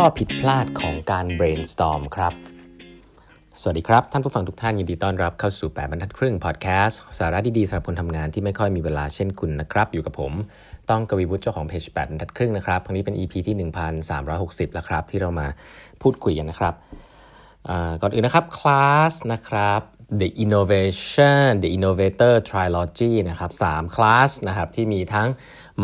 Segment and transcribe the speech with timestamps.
[0.00, 2.34] ข้อผิดพลาดของการ brainstorm ครับ
[3.60, 10.32] สวัสดีครับ ท่านผู้ฟังทุกท่านยินดีต้อนรับเข้าสู่ 8บรรทัดครึ่งพอดแคสต์สาระดีๆสำหรับคนทำงานที่ไม่ค่อยมีเวลาเช่นคุณนะครับ อยู่กับผม
[10.90, 13.56] ต้องกวีวุฒิเจ้าของเพจ8บรรทัดครึ่งนะครับครั้งนี้เป็น EP ที่
[14.14, 15.46] 1360 แล้วครับ ที่เรามา
[16.02, 16.74] พูดคุยกันนะครับ
[18.00, 19.82] ก่อนอื่นนะครับคลาสนะครับ
[20.20, 25.28] The Innovation The Innovator Trilogy นะครับ3คลาสนะครับที่มีทั้ง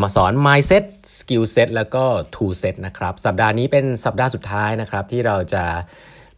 [0.00, 0.84] มาสอน mindset
[1.18, 5.64] skill set แล้วก็ tool set นะครับ สัปดาห์นี้เป็นสัปดาห์สุดท้ายนะครับที่เราจะ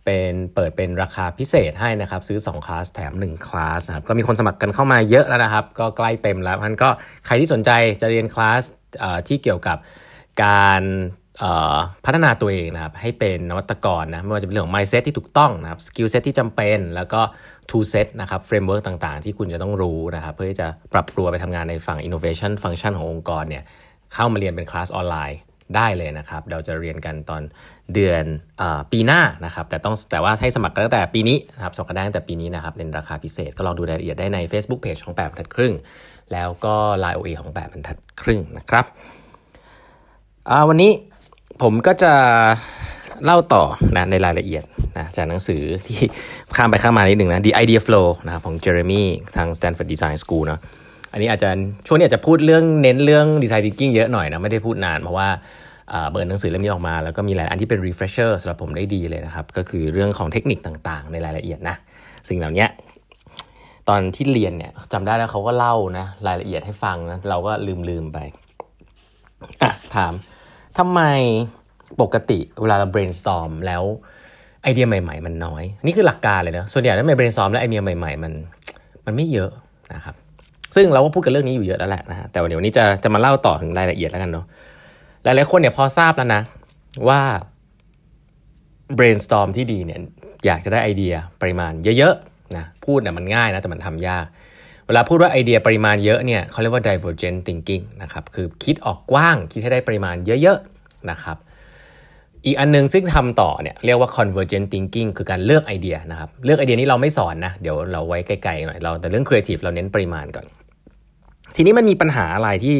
[0.05, 6.91] เป็นเปิดเป็นราคาพิเศษให้นะครับ ซื้อ 2 คลาสแถม 1 คลาสนะครับก็มีคนสมัครกันเข้ามาเยอะแล้วนะครับ ก็ใกล้เต็มแล้วพันก็
[7.27, 7.71] ใครที่สนใจ
[8.01, 8.63] จะเรียนคลาส
[9.29, 9.79] ที่เกี่ยวกับ
[10.45, 10.83] การ
[12.05, 17.21] พัฒนาตัวเองนะครับให้เป็นนวัตกรนะไม่ว่าจะเป็นเรื่องของ mindset ที่ถูกต้องนะครับ skill set ที่จำเป็น แล้วก็
[17.71, 23.65] tool set นะครับ framework ต่างๆ ที่คุณจะต้องรู้นะครับเพื่อที่จะปรับตัวไปทำงานในฝั่ง innovation function ขององค์กรเนี่ย
[24.15, 25.39] เข้ามาเรียนเป็นคลาสออนไลน์
[25.77, 27.43] ได้เลยนะครับ เราจะเรียนกันตอน
[27.95, 28.25] เดือน
[28.61, 28.63] อ
[28.93, 35.75] ปีหน้านะครับ แต่ต้องแต่ว่าให้สมัครกันตั้งแต่ปีนี้นะครับสมัครได้ตั้งแต่ปีนี้นะครับในราคาพิเศษก็ลองดูรายละเอียดได้ใน Facebook Page ของ8บรรทัดครึ่ง
[36.33, 38.85] แล้วก็ Line OA ของ8บรรทัดครึ่งนะครับ
[40.69, 40.93] วันนี้
[41.63, 42.13] ผมก็จะ
[43.25, 43.65] เล่าต่อ
[43.97, 44.65] นะในรายละเอียด
[44.99, 46.01] นะจากหนังสือที่
[46.57, 49.05] ข้ามไปข้ามมานิดหนึ่งนะ The Idea Flow นะครับของ Jeremy
[49.37, 50.61] ทาง Stanford Design School เนาะ
[51.13, 51.51] อันนี้อาจจะ
[51.87, 55.29] ช่วงนี้อาจจะพูดเรื่องเน้นเรื่อง Design Thinking เยอะหน่อยนะไม่ได้พูดนานเพราะว่า
[56.11, 61.77] เบิร์หนังสือเล่มนี้ออกมา แล้วก็มีหลายอันที่เป็น refresher สำหรับผมได้ดีเลยนะครับ ก็คือเรื่องของเทคนิคต่างๆ ในรายละเอียดนะ
[62.29, 62.67] สิ่งเหล่านี้
[63.89, 67.53] ตอนที่เรียนเนี่ยจำได้แล้วเขาก็เล่านะรายละเอียดให้ฟังนะเราก็
[67.89, 68.19] ลืมๆไป
[69.63, 70.13] อะถาม
[70.79, 71.01] ทำไม
[72.03, 73.83] ปกติเวลาเรา brainstorm แล้ว
[74.63, 78.33] ไอเดียใหม่ ๆ มันน้อย นี่คือหลักการเลยนะส่วนใหญ่ถ้าไม่ brainstorm แล้วไอเดียใหม่ ๆ มัน
[79.07, 79.51] มันไม่เยอะ
[79.95, 80.15] นะครับ
[80.77, 84.47] ซึ่งเราก็พูดกันเรื่องนี้อยู่เยอะแล้วแหละนะฮะแต่วันนี้จะจะมาเล่าต่อถึงรายละเอียดแล้วกันเนาะ
[85.23, 86.43] หลายๆคนเนี่ยพอทราบแล้วนะ
[87.09, 87.21] ว่า
[88.99, 90.01] brainstorm ที่ดีเนี่ย
[90.47, 94.27] อยากจะได้ไอเดียปริมาณเยอะๆนะพูดเนี่ยมันง่ายนะแต่มันทำยาก
[94.87, 100.76] เวลาพูดว่าไอเดียปริมาณเยอะเนี่ยเขาเรียกว่า divergent thinking นะครับคือคิดออกกว้างคิดให้ได้ปริมาณเยอะๆ
[101.11, 101.37] นะครับ
[102.45, 110.47] อีกอันนึงซึ่งทำต่อเนี่ยเรียกว่า convergent thinking คือการเลือกไอเดียนะครับเลือกไอเดียนี้เราไม่สอนนะ เดี๋ยวเราไว้ไกลๆหน่อยเราแต่เรื่อง creative เราเน้นปริมาณก่อน
[111.57, 112.77] ทีนี้มันมีปัญหาอะไรที่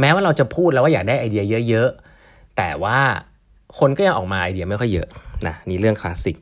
[0.00, 2.98] แม้ว่าเราจะพูดแล้วว่าอยากได้ไอเดียเยอะๆ แต่ว่า
[3.78, 5.08] คนก็ยังออกมาไอเดียไม่ค่อยเยอะ
[5.46, 6.36] นะนี่เรื่องคลาสสิก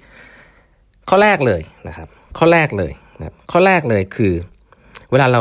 [1.08, 2.08] ข้อแรกเลยนะครับ
[2.38, 4.32] ข้อแรกเลยนะข้อแรกเลยคือ
[5.10, 5.40] เวลาเรา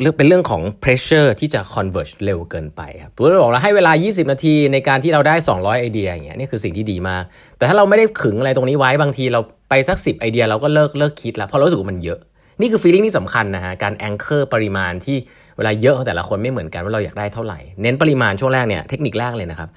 [0.00, 7.24] เรื่องเป็นเรื่องของ pressure ที่จะ converge เร็วเกินไปครับเราบอกเราให้เวลา 20 นาทีในการที่เราได้ 200 ไอเดียอย่างเงี้ยนี่คือสิ่งที่ดีมาก
[7.58, 12.18] แต่ถ้าเราไม่ได้ขึงอะไรตรงนี้ไว้บางทีเราไปสัก 10 ไอเดียเราก็เลิกเลิกคิดแล้วเพราะเราสึกว่ามันเยอะ
[12.60, 15.16] นี่คือ feeling ที่สำคัญนะฮะการ anchor ปริมาณที่
[15.56, 19.68] เวลาเยอะของแต่ละคนไม่เหมือนกันว่าเราอยากได้เท่าไหร่ เน้นปริมาณช่วงแรกเนี่ยเทคนิคแรกเลยนะครับ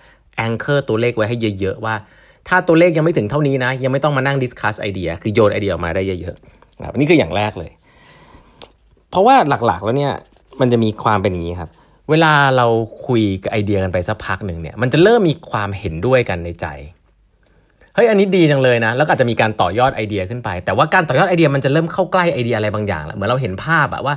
[0.45, 1.95] anchor ตัวเลขไว้ให้เยอะๆว่า
[2.47, 7.71] ถ้าตัวเลขยังไม่ถึงเท่านี้นะยังไม่ต้องมานั่ง discuss ไอเดียคือโยนไอเดียออกมาได้เยอะๆครับนี่คืออย่างแรกเลย
[9.11, 10.13] เพราะว่าหลักๆแล้วเนี่ย
[10.61, 11.69] มันจะมีความเป็นอย่างนี้ครับ
[12.09, 12.67] เวลาเรา
[13.05, 16.65] คุยกับไอเดียกันไปสักพักหนึ่งเนี่ยมันจะเริ่มมีความเห็นด้วยกันในใจ
[17.95, 24.15] เฮ้ยอันนี้ดีจังเลยนะ แล้วก็อาจจะมีการต่อยอดไอเดียขึ้นไป แต่ว่าการต่อยอดไอเดียมันจะเริ่มเข้าใกล้ไอเดียอะไรบางอย่างแล้วเหมือนเราเห็นภาพอะว่า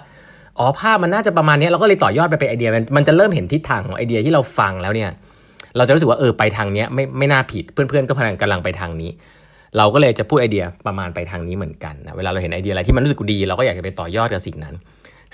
[0.58, 5.10] อ๋อภาพมันน่าจะประมาณนี้เราก็เลยต่อยอดไปเป็นไอเดียมันจะเริ่มเห็นทิศทางของไอเดียที่เราฟังแล้วเนี่ย
[5.76, 9.10] เราจะรู้สึกว่าเออไปทางเนี้ยไม่ไม่น่าผิดเพื่อนๆก็พลังกำลังไปทางนี้
[9.77, 14.75] เราก็เลยจะพูดไอเดียประมาณไปทางนี้เหมือนกันนะเวลาเราเห็นไอเดียอะไรที่มันรู้สึกดี เราก็อยากจะไปต่อยอดกับสิ่งนั้น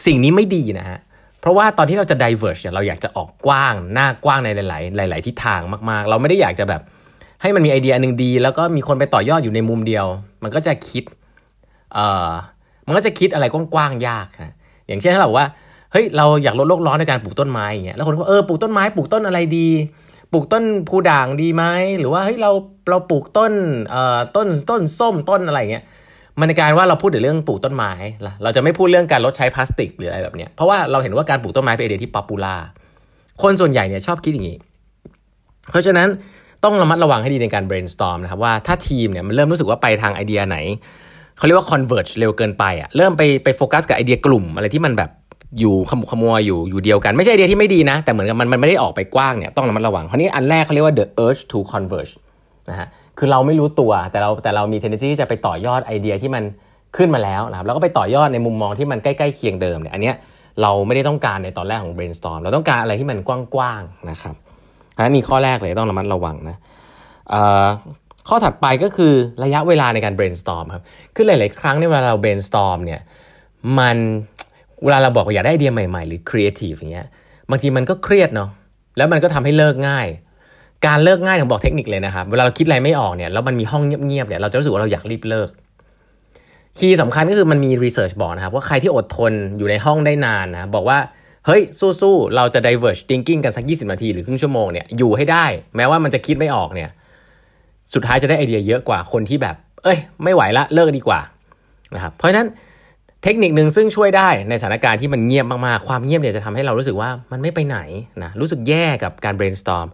[0.06, 0.98] สิ่งนี้ไม่ดีนะฮะ
[1.40, 5.60] เพราะว่าตอนที่เราจะ diverge เนี่ยเราอยากจะออกกว้าง หน้ากว้างในหลาย ๆ หลาย ๆ ทิศทาง
[5.90, 6.80] มาก ๆ เราไม่ได้อยากจะแบบ
[7.42, 10.06] ให้มันมีไอเดียหนึ่งดี แล้วก็มีคนไปต่อยอดอยู่ในมุมเดียว
[10.42, 11.04] มันก็จะคิด
[11.94, 12.30] เอ่อ
[12.86, 14.54] มันก็จะคิดอะไรกว้าง ๆ ยากนะ
[14.88, 15.48] อย่างเช่นถ้าเราบอกว่า
[15.92, 19.68] เฮ้ยเราอยากลดโลกร้อนในการปลูกต้นไม้อย่างเงี้ยแล้วคนก็เออปลูกต้นไม้ปลูกต้นอะไรดี
[20.32, 21.64] ปลูกต้นพูด่างดีไหม
[21.98, 22.50] หรือว่าเฮ้ยเรา
[22.90, 23.52] เราปลูกต้น
[23.90, 25.84] เอ่อต้นต้นส้มต้นอะไรเงี้ย
[26.38, 27.92] มันกลายเป็นว่าเราพูดถึงเรื่องปลูกต้นไม้
[28.26, 32.54] ละเราจะไม่พูดเรื่องการลดใช้พลาสติกหรืออะไรแบบเนี้ยเพราะว่าเราเห็นว่าการปลูกต้นไม้เป็นไอเดียที่ popular
[33.42, 34.58] คนส่วนใหญ่เนี่ยชอบคิดอย่างนี้
[35.70, 36.08] เพราะฉะนั้น
[36.64, 40.56] ต้องระมัดระวังให้ดีในการ brainstorm นะครับว่าถ้าทีมเนี่ยมันเริ่มรู้สึกว่าไปทางไอเดียไหน
[41.36, 45.10] เขาเรียกว่า converge เร็วเกินไปอะเริ่มไปไปโฟกัสกับไอเดียกลุ่มอะไรที่มันแบบ
[45.60, 52.12] อยู่ขมุขมัวอยู่อยู่เดียวกัน ไม่ใช่ไอเดียที่ไม่ดีนะ แต่เหมือนกับมันมันไม่ได้ออกไปกว้างเนี่ยต้องระมัดระวังเพราะนี้อันแรกเขาเรียกว่า the urge to converge
[52.70, 56.42] นะฮะคือเราไม่รู้ตัวแต่เราแต่เรามี tendency ที่จะไปต่อยอดไอเดียที่มัน
[56.96, 60.14] ขึ้นมาแล้วนะครับแล้วก็ไปต่อยอดในมุมมองที่มันใกล้ๆเคียงเดิมเนี่ยอันเนี้ย
[60.62, 64.34] เราไม่ได้ต้องการในตอนแรกของ brainstorm เราต้องการอะไรที่มันกว้างๆนะครับ
[64.96, 66.56] อันนี้ข้อแรกเลยต้องระมัดระวังนะ
[68.28, 69.12] ข้อถัดไปก็คือ
[69.44, 70.84] ระยะเวลาในการ brainstorm ครับ
[71.14, 73.00] คือหลาย ๆ ครั้งในเวลาเรา brainstorm เนี่ย
[73.78, 73.96] มัน
[74.84, 77.06] เวลาเราบอกว่าอยากได้ไอเดียใหม่ๆ หรือ creative อย่างเงี้ย
[77.50, 78.50] บางทีมันก็เครียดเนาะ
[78.96, 80.06] แล้วมันก็ทำให้เลิกง่าย
[80.86, 85.48] การเลิกง่ายถึงบอกเทคนิคเลยนะครับเวลาเราคิดอะไรไม่ออกเนี่ยแล้วมันมีห้องเงียบๆเนี่ยเราจะรู้สึกว่าเราอยากรีบเลิก
[86.78, 90.98] key สำคัญก็คือมันมี research บอกนะครับว่าใครที่อดทนอยู่ในห้องได้นานนะบอกว่า
[91.46, 91.62] เฮ้ย
[92.00, 95.46] สู้ๆเราจะ diverge thinking กันสัก 20 นาทีหรือครึ่งชั่วโมงเนี่ยอยู่ให้ได้
[95.76, 96.90] แม้ว่ามันจะคิดไม่ออกเนี่ย
[97.94, 101.20] สุดท้ายจะได้ไอเดียเยอะกว่าคนที่แบบ เอ้ย ไม่ไหวละเลิกดีกว่า
[101.94, 102.46] นะครับเพราะฉะนั้น
[103.22, 107.78] เทคนิคหนึ่งซึ่งช่วยได้ในสถานการณ์ที่มันเงียบมากๆ ความเงียบเนี่ยจะทำให้เรารู้สึกว่ามันไม่ไปไหน
[108.22, 109.88] นะรู้สึกแย่กับการ brainstorm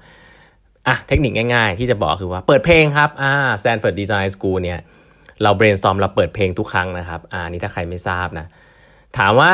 [0.88, 4.78] อะเทคนิคง่ายๆ ที่จะบอกคือว่าเปิดเพลงครับอ่า Stanford Design School เนี่ย
[5.42, 8.46] เรา brainstorm เราเปิดเพลงทุกครั้งนะครับอ่านี่ถ้าใครไม่ทราบนะ
[9.18, 9.52] ถามว่า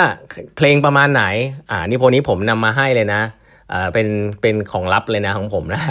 [0.56, 1.24] เพลงประมาณไหน
[1.70, 3.22] อ่านี่พวกนี้ผมนำมาให้เลยนะ
[3.72, 4.08] อ่าเป็น
[4.40, 5.82] เป็นของลับเลยนะของผมนะ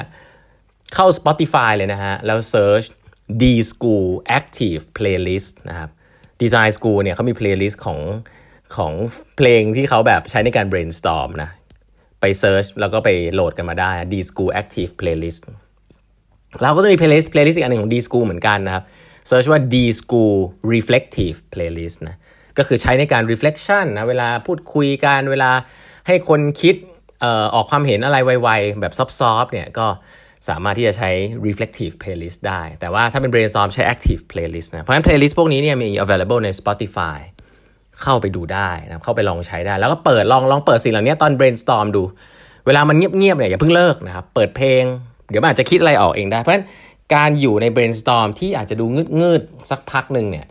[0.96, 2.86] เข้า Spotify เลยนะฮะแล้ว search
[3.42, 5.90] D School Active Playlist นะครับ
[6.42, 8.00] Design School เนี่ยเขามี playlist ของ
[8.76, 8.94] ของ
[9.38, 11.50] เพลงที่เขาแบบใช้ในการ brainstorm นะ
[12.22, 15.42] ไป search แล้วก็ไปโหลดกันมาได้ D School Active Playlist
[16.62, 18.84] เราก็จะมี playlist playlist อีกอันหนึ่งของ D School เหมือนกันนะครับ
[19.30, 20.36] search ว่า D School
[20.74, 22.18] Reflective Playlist นะ
[22.58, 25.52] ก็คือใช้ในการ reflection นะเวลาพูดคุยกันเวลา
[26.08, 26.76] ให้คนคิด
[27.24, 29.02] อออกความเห็นอะไรไวๆ แบบซ
[29.32, 29.88] อฟๆเนี่ยก็
[30.48, 31.10] สามารถที่จะใช้
[31.48, 37.18] reflective playlist ได้ แต่ว่าถ้าเป็น brainstorm ใช้ active playlist นะ เพราะฉะนั้น playlist พวกนี้เนี่ยมี available ใน Spotify
[38.02, 42.04] เข้าไปดูได้นะเข้าไปลองใช้ได้ แล้วก็เปิดลองลองเปิดสิ่งเหล่านี้ตอน brainstorm ดู
[42.66, 44.84] เวลามันเงียบๆเนี่ยอย่าเพิ่งเลิกนะครับ เปิดเพลง
[45.30, 46.66] เดี๋ยวมันอาจจะคิดอะไรออกเองได้ เพราะฉะนั้น
[47.16, 48.86] การอยู่ใน brainstorm ที่อาจจะดู
[49.20, 50.46] งืดๆสักพักหนึ่งเนี่ย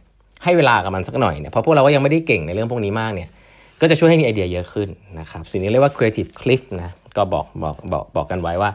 [0.45, 3.29] ให้เวลากับมันสักหน่อยเนี่ยเพราะพวกเราก็ยังไม่ได้เก่งในเรื่องพวกนี้มากเนี่ย
[3.81, 4.89] ก็จะช่วยให้มีไอเดียเยอะขึ้น
[5.21, 8.71] นะครับสิ่งนี้เรียกว่า creative cliff นะก็บอกบอกบอกบอกกันไว้ว่า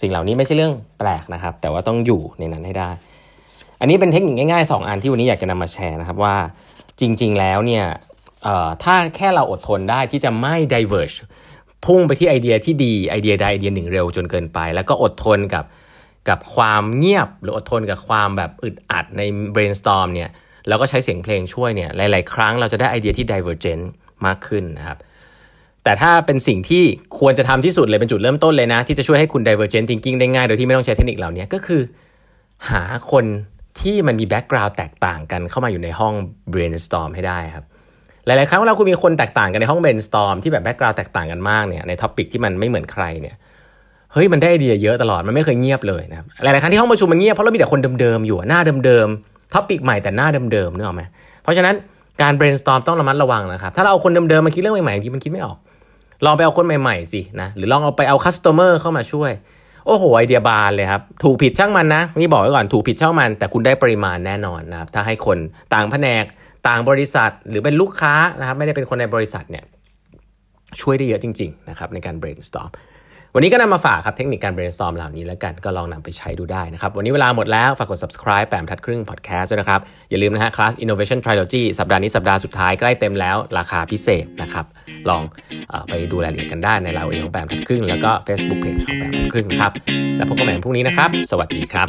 [0.00, 2.90] สิ่งเหล่านี้ไม่ใช่เรื่องแปลกนะครับ แต่ว่าต้องอยู่ในนั้นให้ได้
[3.80, 6.36] อันนี้เป็นเทคนิคง่ายๆ 2 อันที่วันนี้อยากจะนำมาแชร์นะครับว่า
[7.00, 7.84] จริง ๆ แล้วเนี่ย
[8.82, 11.16] ถ้าแค่เราอดทนได้ที่จะไม่ diverge
[11.84, 15.64] พุ่งไปที่ไอเดียที่ดีไอเดียใดไอเดียหนึ่งเร็วจนเกินไป แล้วก็อดทนกับ
[16.28, 19.22] กับความเงียบ หรืออดทนกับความแบบอึดอัดใน
[19.54, 20.30] brainstorm เนี่ย
[20.68, 23.84] แล้วก็ใช้เสียงเพลงช่วยเนี่ยหลาย ๆ ครั้งเราจะได้ไอเดียที่ divergent
[24.26, 24.98] มากขึ้นนะครับ
[25.86, 26.84] แต่ถ้าเป็นสิ่งที่
[27.18, 31.82] ควรจะทำที่สุดเลยเป็นจุดเริ่มต้นเลยนะ ที่จะช่วยให้คุณ divergent thinking ได้ง่ายโดยที่ไม่ต้องใช้เทคนิคเหล่านี้ก็คือ
[32.70, 33.24] หาคน
[33.80, 36.14] ที่มันมี background แตกต่างกันเข้ามาอยู่ในห้อง
[36.52, 37.64] brainstorm ให้ได้ครับ
[38.26, 43.36] หลาย ๆ ครั้งเวลาคุณมีคนแตกต่างกันในห้อง brainstorm ที่แบบ background แตกต่างกันมากเนี่ยใน topic ที่มันไม่เหมือนใครเนี่ย
[44.12, 51.02] เฮ้ยมันได้ไอเดียเยอะตลอดมันไม่เคยเงียบเลยนะครับหลาย ๆ ครั้งที่ห้องประชุมมันเงียบเพราะเรามีแต่คนเดิม ๆ อยู่หน้าเดิม ๆ topic ใหม่แต่หน้าเดิม ๆนึกออกไหม
[51.42, 51.74] เพราะฉะนั้น
[52.22, 55.58] การ brainstorm ต้องระมัดระวังนะครับ ถ้าเราเอาคนเดิมๆมาคิดเรื่องใหม่ๆบางทีมันคิดไม่ออก
[56.24, 59.32] ลองไปเอาคนใหม่ๆสินะหรือลองเอาไปเอา customer เข้ามาช่วย
[59.86, 65.38] โอ้โหไอเดียบานเลยครับ ถูกผิดช่างมันนะนี่บอกไว้ก่อนถูกผิดช่างมัน แต่คุณได้ปริมาณแน่นอนนะครับถ้าให้คน
[65.74, 66.24] ต่างแผนก
[66.68, 69.64] ต่างบริษัท หรือเป็นลูกค้านะครับไม่ได้เป็นคนในบริษัทเนี่ย
[70.80, 72.70] ช่วยได้เยอะจริงๆนะครับในการ brainstorm
[73.38, 79.80] วันนี้ก็นำมาฝากครับเทคนิคการ brainstorm เหล่านี้แล้วกันก็ลองนำไปใช้ดูได้นะครับ วันนี้เวลาหมดแล้ว ฝากกด subscribe แปมทัดครึ่ง podcast ด้วยนะครับ
[80.10, 84.64] อย่าลืมนะฮะ class innovation trilogy สัปดาห์นี้สัปดาห์สุดท้ายใกล้เต็มแล้วราคาพิเศษนะครับ
[85.08, 85.22] ลอง
[85.72, 89.72] อไปดูรายละเอียดกันได้ในเราเองของแปมทัดครึ่งแล้วก็ Facebook page ของแปมทัดครึ่งครับ
[90.16, 91.88] แล้วพบกันใหม่พรุ่งนี้นะครับ สวัสดีครับ